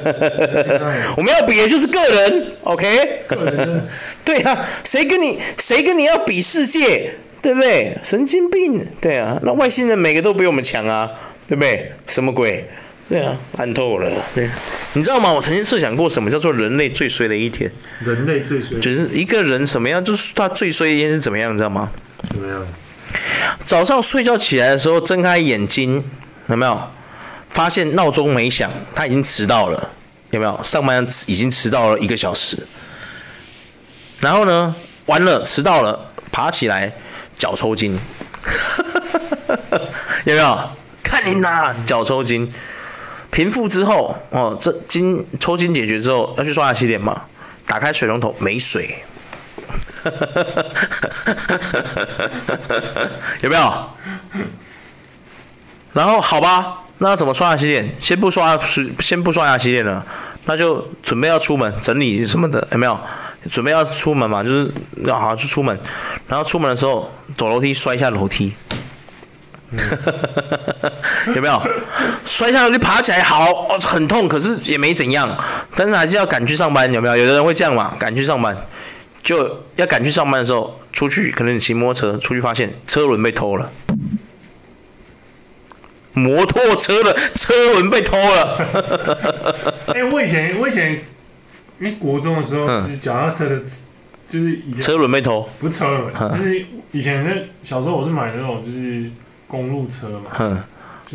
[1.17, 3.23] 我们要比的就是个人，OK？
[3.27, 3.83] 个人
[4.25, 7.11] 对啊，谁跟你谁跟你要比世界？
[7.43, 7.97] 对不对？
[8.03, 11.11] 神经病，对啊，那外星人每个都比我们强啊，
[11.49, 11.93] 对不对？
[12.07, 12.65] 什么鬼？
[13.09, 14.09] 对啊，烂透了。
[14.35, 14.49] 对，
[14.95, 15.33] 你知道吗？
[15.33, 17.71] 我曾经设想过什么叫做人类最衰的一天。
[18.05, 21.91] 人类最衰，就是一个人什么样，就是他最衰的一天是怎么样，你知道吗？
[22.29, 22.67] 怎么样？
[23.65, 26.03] 早上睡觉起来的时候，睁开眼睛，
[26.49, 26.81] 有没有
[27.57, 28.71] 发现闹钟没响？
[28.95, 29.91] 他已经迟到了，
[30.31, 30.61] 有没有？
[30.63, 32.67] 上班已经迟到了一个小时。
[34.21, 36.93] 然后呢，完了，迟到了，爬起来。
[37.39, 37.99] 脚抽筋，
[40.25, 40.71] 有没有？
[41.03, 42.51] 看你呐脚抽筋，
[43.31, 47.23] 平复之后哦，这筋抽筋解决之后要去刷牙洗脸嘛？
[47.67, 49.05] 打开水龙头没水，
[53.43, 53.91] 有没有？
[55.93, 57.89] 然后好吧，那要怎么刷牙洗脸？
[58.01, 58.59] 先不刷，
[59.01, 60.05] 先不刷牙洗脸了，
[60.47, 62.99] 那就准备要出门整理什么的，有没有？
[63.51, 64.69] 准备要出门嘛，就是
[65.05, 65.79] 要好好去出门，
[66.27, 68.53] 然后出门的时候走楼梯摔下楼梯，
[69.71, 69.79] 嗯、
[71.37, 71.63] 有没有？
[72.25, 75.33] 摔下楼梯爬起来好哦，很痛，可是也没怎样，
[75.77, 77.17] 但是还是要赶去上班，有没有？
[77.17, 78.57] 有的人会这样嘛，赶去上班，
[79.23, 83.71] 就要赶去上班的时候出去，可能你骑摩托车出去发现车轮被偷了，
[86.17, 88.59] 摩托车的车轮被偷了。
[89.95, 91.01] 哎、欸，我以前我以前。
[91.79, 93.61] 因为国中的时候，就是脚踏车的，
[94.27, 97.31] 就是以前车轮被偷，不是车轮，就是以前那
[97.63, 99.11] 小时候我是买那种就是
[99.47, 100.65] 公路车嘛，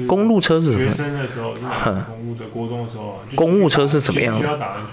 [0.06, 4.38] 公路车是学生的时候是买公路的，国中的时候啊，公路车是怎么样？
[4.38, 4.86] 需要打篮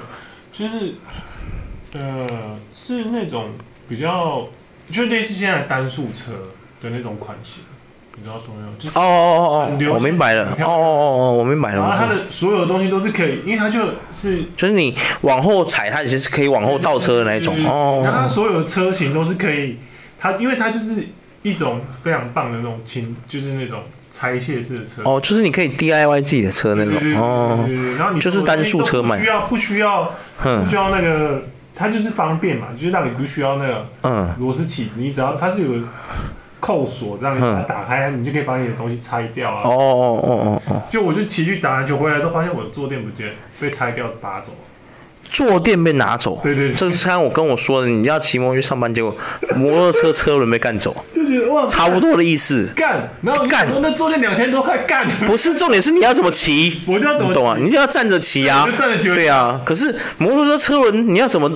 [0.54, 0.94] 球，就是
[1.92, 2.26] 呃
[2.74, 3.50] 是那种
[3.90, 4.48] 比较
[4.90, 6.32] 就类似现在单速车
[6.80, 7.62] 的那种款型。
[8.18, 8.68] 你知道什么样？
[8.78, 9.06] 就是、哦哦
[9.38, 10.46] 哦哦，我明白了。
[10.58, 11.76] 哦哦哦哦，我明白了。
[11.76, 13.80] 然后它的所有的东西都是可以，因为它就
[14.12, 17.54] 是就是你往后踩，它其实是可以往后倒车的那一种。
[17.66, 18.02] 哦。
[18.04, 19.78] 然后它所有的车型都是可以，
[20.18, 21.06] 它因为它就是
[21.42, 25.02] 一种非常棒的那种轻，就是那种拆卸式的车。
[25.04, 26.94] 哦，就是你可以 DIY 自己的车那种。
[27.20, 27.68] 哦。
[27.96, 29.16] 然后你就是单数车嘛。
[29.16, 30.14] 不需要不需要
[30.62, 31.42] 不需要那个，
[31.74, 35.80] 它就是方便嘛，就是让你不需要那个嗯螺丝起子，你只要它是有。
[36.68, 39.62] 扣锁，让你把它打开，嗯、你就可以把你的东西拆掉啊！
[39.64, 40.82] 哦哦哦哦哦！
[40.90, 44.52] 就我就骑去打篮球回来，都发现我的坐垫不见，被拆掉拔走。
[45.30, 46.74] 坐垫被拿走，对对对。
[46.74, 49.14] 这是刚刚我跟我说的，你要骑摩托去上班，结果
[49.56, 52.68] 摩托车车轮被干走，就觉得哇，差不多的意思。
[52.74, 53.68] 干，然后干。
[53.80, 57.56] 那坐垫两千多块干，不是重点是你要怎么骑，我就要怎么你懂啊？
[57.60, 58.66] 你就要站着骑啊。
[58.78, 59.60] 站着骑，对啊。
[59.64, 61.48] 可是摩托车车轮你要怎么？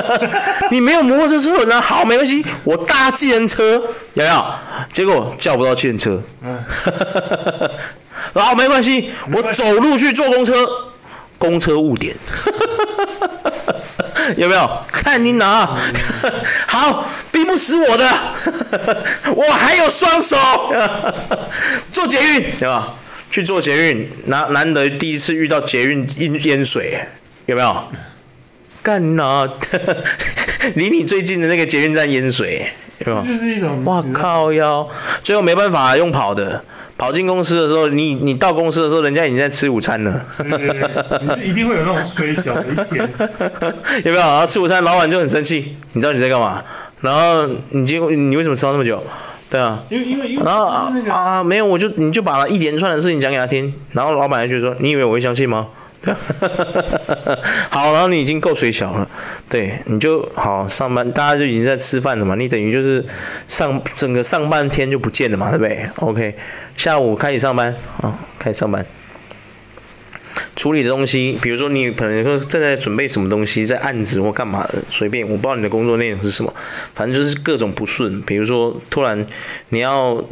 [0.70, 1.80] 你没有摩托车车轮啊？
[1.80, 3.82] 好，没关系，我搭计程车。
[4.14, 4.44] 有没有？
[4.92, 6.58] 结果叫不到计程车，嗯，
[8.32, 10.66] 然后没关系，我走路去坐公车，
[11.38, 12.14] 公车误点，
[14.36, 14.68] 有没有？
[14.90, 15.76] 看你哪，
[16.66, 18.08] 好，逼不死我的，
[19.34, 20.36] 我还有双手，
[21.92, 22.94] 做捷运，对吧？
[23.30, 26.98] 去做捷运，难难得第一次遇到捷运淹淹水，
[27.46, 27.76] 有没有？
[28.82, 29.48] 干你哪，
[30.74, 32.70] 离你最近的那个捷运站淹水，
[33.06, 33.34] 有没有？
[33.34, 34.88] 就是一种哇靠腰，
[35.22, 36.64] 最后没办法用跑的。
[36.98, 40.24] 跑进公司的时候，你你到公司的时候，人家已经在吃午餐了。
[40.38, 43.08] 对对对，一定会有那种衰小的一天，
[44.04, 44.16] 有没有？
[44.16, 46.62] 然后吃午餐，老板就很生气，你知道你在干嘛？
[47.02, 49.02] 然后你结你为什么迟到那么久？
[49.48, 55.68] 对啊，因为因为因为然后啊没有，我就你就把一连串的事情讲给他听，然后老板就觉得说，你以为我会相信吗？
[57.68, 59.10] 好，然后你已经够水小了，
[59.48, 63.04] 对，你就好上班，大家就已经在吃饭了嘛，你等于就是
[63.48, 66.34] 上整个上半天就不见了嘛，对不对？OK，
[66.76, 68.86] 下午开始上班啊，开始上班，
[70.54, 76.54] 处理的东西，比如说你可能说正在准备什么东西，在案子或干嘛的，随便，我不知道你的工作内容是什么，
[76.94, 79.26] 反正就是各种不顺，比如说突然
[79.70, 80.24] 你要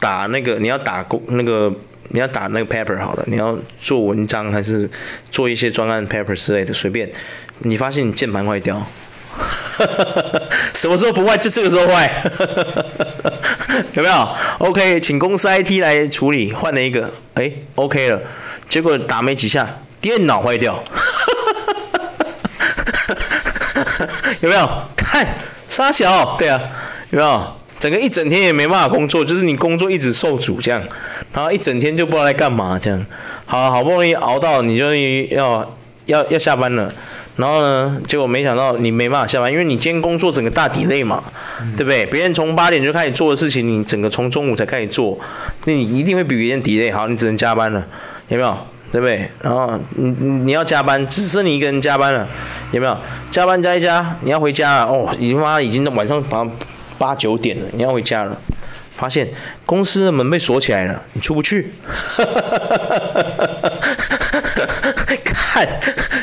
[0.00, 1.72] 打那个，你要打工那个。
[2.08, 4.88] 你要打那个 paper 好了，你要做文章还是
[5.30, 7.08] 做一些专案 paper 之类的，随便。
[7.60, 8.80] 你发现你键盘坏掉，
[10.74, 12.08] 什么时候不坏就这个时候坏，
[13.94, 18.20] 有没有？OK，请公司 IT 来处理，换了一个，哎，OK 了。
[18.68, 20.82] 结果打没几下，电脑坏掉，
[24.40, 24.68] 有没有？
[24.96, 25.26] 看，
[25.68, 26.60] 杀小，对啊，
[27.10, 27.56] 有没有？
[27.78, 30.82] 整个一整天也没办法工作，就是你工作一直受阻这样，
[31.32, 33.06] 然后一整天就不知道在干嘛这样。
[33.46, 34.94] 好，好不容易熬到你就
[35.34, 35.74] 要
[36.06, 36.92] 要要下班了，
[37.36, 41.22] 然后呢，结果没想到你没办法下班，因为你今天工作整个大 delay 嘛，
[41.76, 42.04] 对不对？
[42.06, 45.18] 别人从八点就开始做的事情，你整个从中午才开始做，
[45.64, 46.92] 那你一定会比别人 delay。
[46.92, 47.86] 好，你只能加班了，
[48.28, 48.58] 有没有？
[48.90, 49.30] 对不对？
[49.42, 50.10] 然后你
[50.44, 52.26] 你要加班，只剩你一个人加班了，
[52.72, 52.98] 有没有？
[53.30, 56.44] 加班加一加，你要回家了哦，你妈已经晚上把。
[56.98, 58.36] 八九点了，你要回家了，
[58.96, 59.28] 发现
[59.64, 61.72] 公司的门被锁起来了，你出不去。
[65.24, 65.66] 看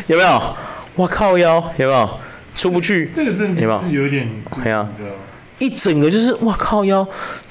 [0.08, 0.56] 有没有？
[0.96, 2.10] 我靠腰有没有？
[2.54, 3.10] 出不去。
[3.14, 4.04] 这个真的有没有？
[4.04, 4.30] 有点。
[4.64, 4.88] 对啊，
[5.60, 7.06] 一整个就是哇靠腰，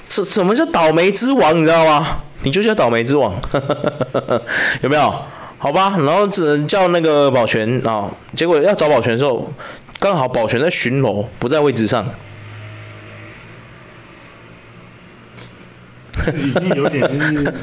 [0.07, 1.57] 这什么叫倒霉之王？
[1.59, 2.17] 你知道吗？
[2.43, 3.33] 你就叫倒霉之王，
[4.81, 5.13] 有没有？
[5.57, 9.51] 好吧，然后只能叫那个保全啊、哦，结果要找保全的时候，
[9.99, 12.05] 刚好保全在巡逻，不在位置上。
[16.33, 17.53] 已经有点就是，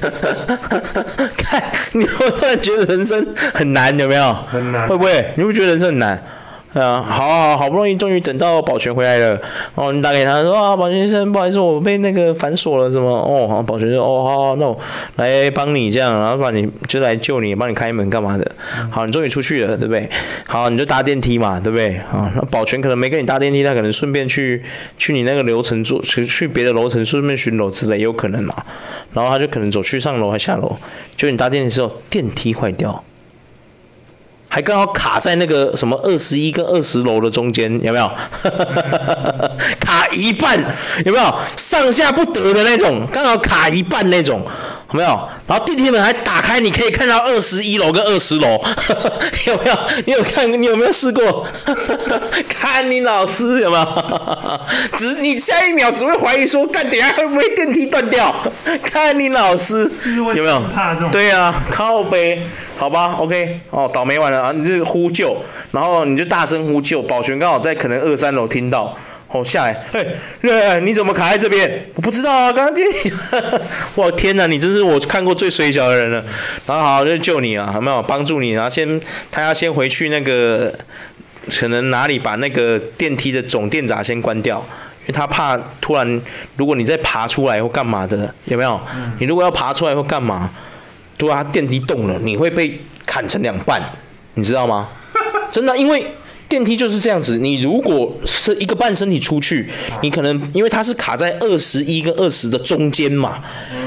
[1.37, 4.33] 看，你会突然觉得人生很难，有没有？
[4.51, 5.33] 很难，会不会？
[5.37, 6.23] 你会觉得人生很难？
[6.75, 9.39] 啊，好好好不容易终于等到保全回来了，
[9.75, 13.11] 哦，你打给他说啊，保全先生，不好意思，我被那个反锁了，什么？
[13.11, 14.79] 哦，好，保全说，哦，好好，那我
[15.17, 18.53] 来帮你这样，然后把你就来救你，帮你开门干嘛的？
[18.91, 20.09] 好，你终于出去了，对不对？
[20.47, 21.97] 好，你就搭电梯嘛，对不对？
[22.11, 24.63] 啊，那保全可能没跟你搭电梯，他可能顺便去
[24.97, 28.55] 去你那个楼层做，去去别的楼层顺便巡逻之类，有可能嘛？
[29.13, 30.75] 然后他就可能走去上楼还下楼，
[31.17, 33.05] 就你搭电梯的时候电梯坏掉。
[34.55, 38.11] 还刚好卡在那个什么二十一跟二十楼的中间，有没有？
[39.81, 40.63] 卡一半，
[41.07, 41.35] 有没有？
[41.57, 44.45] 上下不得的那种，刚好卡一半那种，
[44.93, 45.29] 有没有？
[45.47, 48.61] 然后电梯门还打开，你可以看到二十一楼跟二十楼，
[49.47, 49.79] 有没有？
[50.07, 50.51] 你有看？
[50.61, 51.47] 你有没有试过？
[52.49, 53.87] 看你老师有没有？
[54.99, 58.35] 只你下一秒只会怀疑说，干等下会不会电梯断掉？
[58.85, 60.63] 看你老师有没有？
[61.11, 62.43] 对啊，靠北。
[62.79, 64.51] 好吧，OK，哦，倒霉完了啊！
[64.53, 65.37] 你就呼救，
[65.71, 68.97] 然后你就大声呼救，保全刚好在可能二三楼听到，
[69.33, 70.07] 哦，下来，嘿，
[70.43, 71.87] 嘿，你怎么卡在这边？
[71.95, 73.11] 我不知道啊，刚刚电梯，
[73.97, 76.23] 我天哪，你真是我看过最衰小的人了。
[76.67, 78.51] 然后好，就救你啊，有没有帮助你？
[78.51, 80.71] 然后先他要先回去那个，
[81.51, 84.59] 可能哪里把那个电梯的总电闸先关掉，
[85.03, 86.21] 因为他怕突然
[86.57, 88.79] 如果你再爬出来或干嘛的，有没有？
[89.19, 90.51] 你如果要爬出来或干嘛？
[91.17, 93.81] 对啊，电梯动了，你会被砍成两半，
[94.35, 94.89] 你知道吗？
[95.51, 96.05] 真的，因为
[96.53, 97.39] 电梯就是这样子。
[97.39, 99.67] 你如果是一个半身体出去，
[100.03, 103.43] 你可能因为它是卡在二十一跟二十的中间嘛，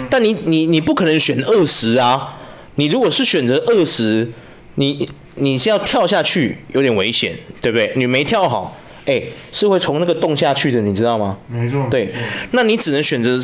[0.10, 2.39] 但你你你不可能选二十啊。
[2.73, 4.28] 你如果是选择二十，
[4.75, 7.93] 你你是要跳下去，有点危险，对不对？
[7.95, 8.75] 你没跳好。
[9.05, 11.37] 哎，是会从那个洞下去的，你知道吗？
[11.47, 11.85] 没错。
[11.91, 12.11] 对，
[12.51, 13.37] 那你只能选择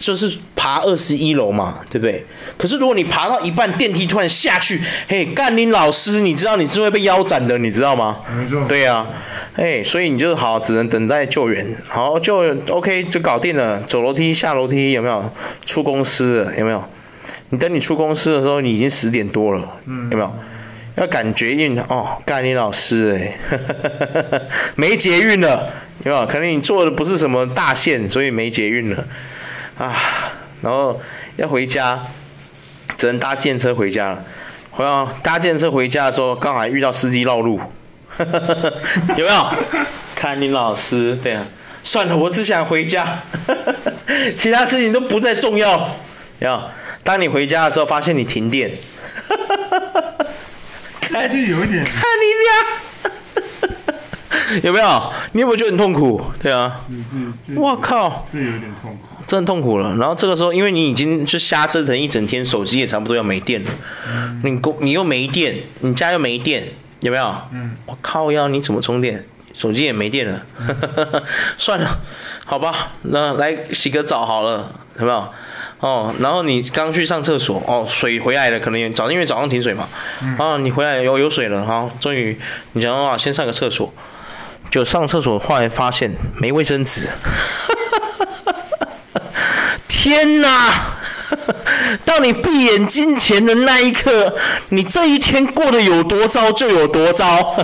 [0.00, 2.24] 就是爬二十一楼嘛，对不对？
[2.56, 8.18] 可是如果你爬到一半，电梯突然下去，嘿，干你老师，你知道你是会被腰斩的，你知道吗？
[8.36, 8.64] 没错。
[8.68, 9.06] 对呀、啊，
[9.56, 11.76] 哎，所以你就好，只能等待救援。
[11.88, 13.82] 好，就 OK，就搞定了。
[13.82, 15.28] 走楼梯下楼梯有没有？
[15.66, 16.84] 出公司了有没有？
[17.48, 20.32] 你等你出公司的时候，你已经十点多了，嗯，有没有？
[20.96, 23.38] 要赶捷运哦，干你老师哎，
[24.76, 25.70] 没捷运了，
[26.04, 26.26] 有没有？
[26.26, 29.04] 可能你坐的不是什么大线，所以没捷运了
[29.78, 29.96] 啊。
[30.62, 31.00] 然后
[31.36, 32.02] 要回家，
[32.98, 34.24] 只能搭电车回家了。
[34.72, 37.58] 回到搭电车回家的时候，刚好遇到司机绕路，
[39.16, 39.46] 有没有？
[40.14, 41.46] 看你老师，对啊，
[41.82, 43.20] 算了，我只想回家，
[44.36, 45.78] 其他事情都不再重要。
[46.40, 46.62] 有没有？
[47.02, 48.70] 当你回家的时候，发现你停电。
[51.12, 52.24] 哎，就有一点，看你
[54.46, 55.12] 俩， 有没有？
[55.32, 56.22] 你有没有觉得很痛苦？
[56.40, 56.80] 对啊，
[57.56, 59.96] 我靠，这有点痛苦，真的痛苦了。
[59.96, 63.70] 然后这个时候，因为你已经就瞎折腾一整天，手机也差不多要没电了，
[64.08, 66.64] 嗯、你公你又没电，你家又没电，
[67.00, 67.34] 有没有？
[67.52, 69.24] 嗯，我靠，要你怎么充电？
[69.52, 71.22] 手机也没电了，嗯、
[71.58, 71.98] 算了，
[72.46, 75.28] 好吧，那来洗个澡好了，有没有？
[75.80, 79.88] 哦，然后你刚去上厕所，哦，水回来了，可能也早，因为早上停水嘛，
[80.22, 82.38] 嗯、啊，你回来有有水了，哈、哦，终于，
[82.72, 83.90] 你讲话先上个厕所，
[84.70, 87.08] 就上厕所，后来发现没卫生纸，
[89.88, 90.99] 天哪！
[92.04, 94.34] 当你闭眼睛前的那一刻，
[94.70, 97.56] 你这一天过得有多糟就有多糟，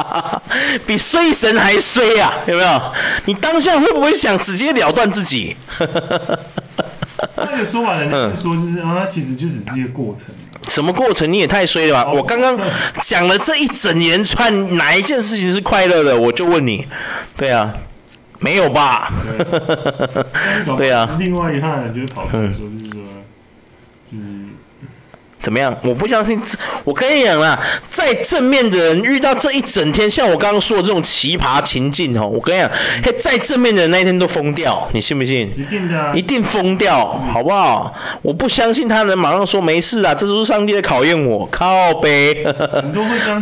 [0.86, 2.82] 比衰神还衰啊，有没有？
[3.26, 5.56] 你当下会不会想直接了断自己？
[7.36, 10.26] 那个说法人家说就是啊，其实就只是一个过程。
[10.68, 11.32] 什么过程？
[11.32, 12.12] 你也太衰了吧！
[12.12, 12.58] 我刚刚
[13.00, 16.16] 讲了这一整连串，哪一件事情是快乐的？
[16.16, 16.86] 我就问你，
[17.36, 17.72] 对啊，
[18.40, 19.12] 没有吧？
[20.76, 21.16] 对 啊。
[21.18, 23.02] 另外一项就是跑出来说，就是说，
[24.10, 24.47] 就是。
[25.48, 25.74] 怎么样？
[25.82, 26.38] 我不相信，
[26.84, 27.58] 我跟你讲啦，
[27.88, 32.70] 再正面的人遇到这一整天，像我刚刚说的这种奇葩情境哦，我跟你讲，
[33.02, 35.50] 嘿，再正面的人那一天都疯掉，你信不信？
[35.56, 37.94] 一定的，一定疯掉，好不好？
[38.20, 42.44] 我不相信他能马上说没事啊，这就是上帝在考验我，靠北，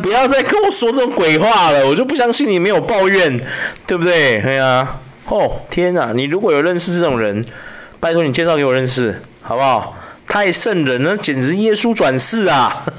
[0.01, 3.37] 不要再跟我说这种鬼话了，我就不相信你没有抱怨，
[3.85, 4.40] 对不对？
[4.42, 7.45] 对啊，哦，天哪，你如果有认识这种人，
[7.99, 9.92] 拜托你介绍给我认识，好不好？
[10.27, 12.83] 太圣人了，简直耶稣转世啊，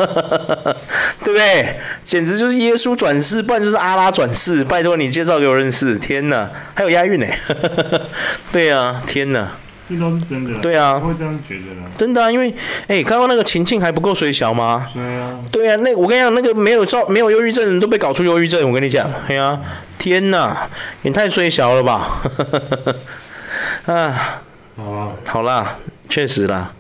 [1.24, 1.76] 对不对？
[2.04, 4.64] 简直就是耶稣转世，不然就是阿拉转世。
[4.64, 7.28] 拜托你介绍给我认识，天哪，还有押韵呢。
[8.52, 9.52] 对啊，天哪，
[9.88, 10.58] 这都是真的。
[10.60, 11.82] 对啊，我会这样觉得的。
[11.98, 12.54] 真的啊，因为
[12.88, 14.86] 哎，刚刚那个情境还不够衰小吗？
[14.94, 15.40] 对啊。
[15.52, 19.60] 对啊，那我跟你讲，那个没有照没有忧郁症都被搞出忧郁症，我跟你讲，哎呀、啊，
[20.00, 20.68] 天哪，
[21.04, 22.22] 也太衰小了吧？
[23.86, 24.42] 啊，
[24.78, 25.76] 好啊，好啦，
[26.10, 26.74] 确实啦。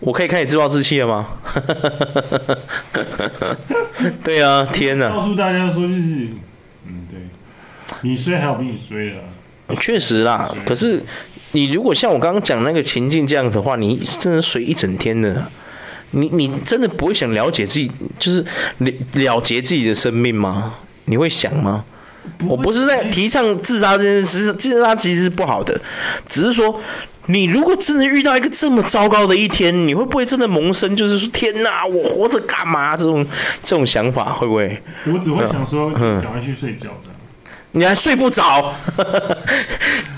[0.00, 1.28] 我可以开始自暴自弃了吗？
[4.24, 5.10] 对啊，天哪！
[5.10, 6.28] 告诉大家说就是，
[6.86, 7.20] 嗯，对，
[8.00, 9.76] 你衰还有比你衰的。
[9.78, 11.00] 确实啦，可是
[11.52, 15.46] 你如果像我刚刚讲那个情境这样的话，你真的睡一整天的，
[16.12, 18.44] 你你真的不会想了解自己，就是
[18.78, 20.74] 了了结自己的生命吗？
[21.04, 21.84] 你会想吗？
[22.48, 25.78] 我不是在提倡自杀这件事，自杀其实是不好的，
[26.26, 26.80] 只是说。
[27.30, 32.96] 你如果真的遇到一个这么糟糕的一天，你会不会真的萌生就是说天哪，我活着干嘛？
[32.96, 33.24] 这种
[33.62, 34.82] 这种想法会不会？
[35.06, 36.88] 我只会想说，赶快去睡觉。
[37.72, 38.74] 你还睡不着？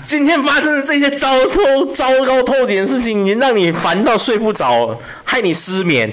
[0.07, 6.11] 今天发生的这些糟透糟糕透顶的事情，已经让你烦到睡不着，害你失眠。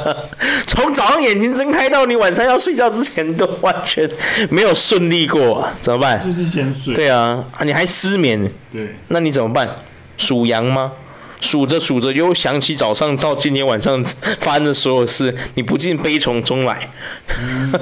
[0.66, 4.08] 从早上眼睛睁开到你晚上要睡觉之前，都完全
[4.48, 6.22] 没有顺利过，怎么办？
[6.26, 6.94] 就是先睡。
[6.94, 8.50] 对啊，你还失眠？
[8.72, 8.96] 对。
[9.08, 9.68] 那你怎么办？
[10.20, 10.92] 数羊吗？
[11.40, 14.04] 数着数着又想起早上到今天晚上
[14.40, 16.86] 发生的所有事，你不禁悲从中来。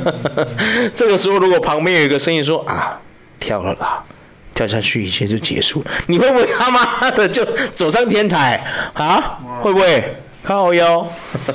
[0.94, 3.01] 这个时候，如果旁边有一个声音说：“啊，
[3.40, 4.05] 跳了啦，
[4.55, 9.40] 跳下去一切就结束。”你会不会他妈的就走上天台啊？
[9.44, 11.05] 哇会不会靠腰？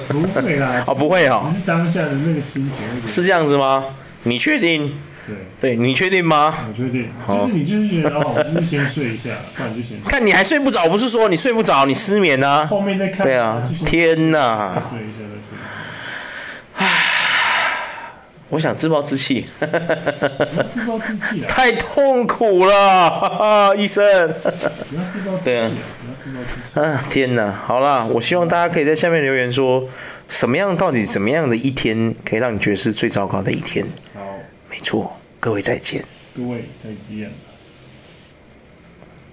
[0.09, 0.83] 不会啦。
[0.85, 1.49] 哦，不会哦。
[1.55, 3.07] 是当下的那个心情。
[3.07, 3.85] 是这样子吗？
[4.23, 4.93] 你确定？
[5.25, 6.53] 对，对你确定吗？
[6.67, 10.09] 我确定，就是你就是觉得哦，就是先睡一下，不然就先睡。
[10.09, 12.65] 看你还睡不着，不是说你睡不着，你失眠啊？
[12.67, 13.25] 后面再看。
[13.25, 14.73] 对啊，天哪！
[14.89, 15.57] 睡一下再睡。
[16.75, 17.03] 唉，
[18.49, 19.45] 我想自暴自弃。
[19.59, 21.45] 自暴自弃啊！
[21.47, 23.29] 太痛苦了，哈
[23.69, 24.03] 哈，医生。
[24.89, 25.43] 不要自暴自弃。
[25.45, 25.71] 对啊。
[26.01, 26.79] 不要自暴自弃。
[26.79, 27.51] 啊，天哪！
[27.51, 29.85] 好啦，我希望大家可以在下面留言说，
[30.27, 33.85] 什么样到底怎么样的一天可以让你觉得是最糟糕的一天？
[34.15, 34.21] 好，
[34.73, 36.03] 没错，各位再见。
[36.35, 37.31] 各位再见。